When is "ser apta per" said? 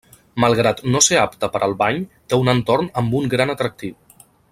1.07-1.61